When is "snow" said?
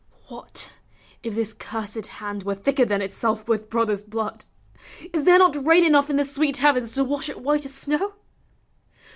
7.75-8.15